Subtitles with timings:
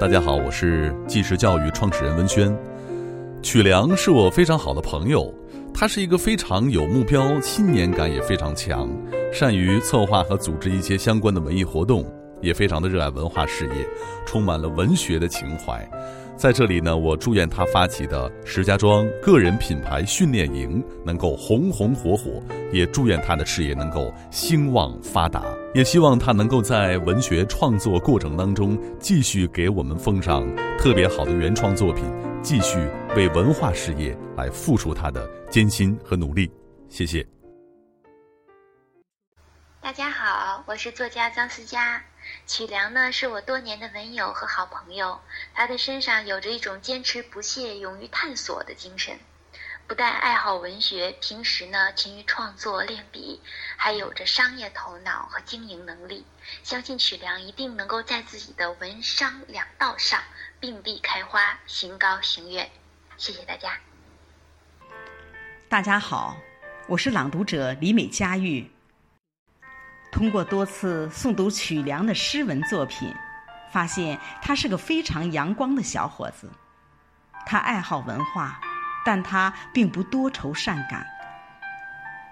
[0.00, 2.56] 大家好，我是纪实教育创始人文轩。
[3.42, 5.30] 曲良是我非常好的朋友，
[5.74, 8.88] 他是一个非常有目标、信念感也非常强，
[9.30, 12.02] 善于策划和组织一些相关的文艺活动，
[12.40, 13.86] 也非常的热爱文化事业，
[14.24, 15.86] 充满了文学的情怀。
[16.40, 25.44] 在这里呢，我祝愿他发起的石家庄个人品牌训练营能够红红火火，也祝愿他的事业能够兴旺发达，
[25.74, 32.02] 也希望他能够在文学创作过程当中继续给我们奉上特别好的原创作品，
[32.40, 32.78] 继续
[33.14, 36.50] 为文化事业来付出他的艰辛和努力。
[36.88, 37.22] 谢谢。
[39.82, 42.02] 大家好，我是作家张思佳。
[42.46, 45.20] 曲良呢是我多年的文友和好朋友，
[45.54, 49.18] 他的身上有着一种坚持不懈、勇于探索的精神。
[49.86, 53.40] 不但爱好文学，平时呢勤于创作练笔，
[53.76, 56.24] 还有着商业头脑和经营能力。
[56.62, 60.22] 相信曲良一定能够在自己的文商两道上
[60.60, 62.70] 并蒂开花，行高行远。
[63.16, 63.80] 谢谢大家。
[65.68, 66.36] 大家好，
[66.86, 68.70] 我是朗读者李美佳玉。
[70.12, 73.14] 通过多次诵读曲良的诗文作品，
[73.70, 76.50] 发现他是个非常阳光的小伙子。
[77.46, 78.60] 他爱好文化，
[79.04, 81.06] 但他并不多愁善感。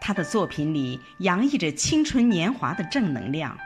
[0.00, 3.56] 他的作品里洋溢着青春年华的正能量，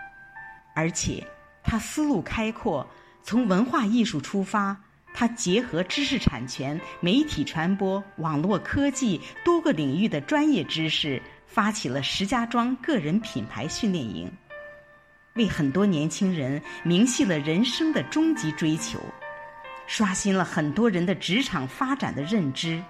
[0.74, 1.26] 而且
[1.62, 2.86] 他思路开阔，
[3.22, 4.76] 从文化艺术出发，
[5.12, 11.20] 他结合知识产权、媒体传播、网络科技多个领域的专业知识。
[11.52, 14.32] 发起了石家庄个人品牌训练营，
[15.34, 18.98] 为很多年轻人明晰了人生的终极追求，
[19.86, 22.82] 刷新了很多人的职场发展的认知。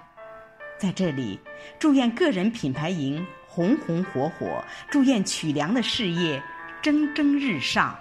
[0.79, 1.41] 在这里，
[1.81, 6.41] 祝愿个人品牌营红红火火，祝愿曲良的事业
[6.81, 7.99] 蒸蒸日上。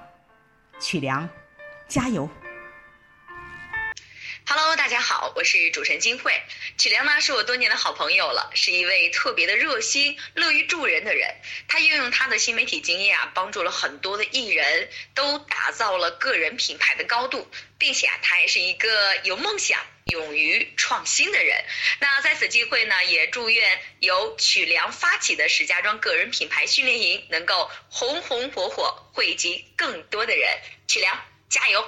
[0.79, 1.27] 曲良，
[1.87, 2.29] 加油
[4.75, 6.31] 大家好，我是主持人金慧。
[6.77, 11.29] 曲良呢是我多年的好朋友了，是一位特别的热心、乐于助人的人。
[11.67, 21.65] 他运用他的新媒体经验啊，帮助了很多的艺人，都打造了个人品牌的高度，并且啊，他也是一个有梦想、勇于创新的人。
[21.99, 30.57] 那在此机会呢，也祝愿由曲良发起的石家庄个人品牌训练营能够红红火火，惠及更多的人。
[30.87, 31.85] 曲良，加油！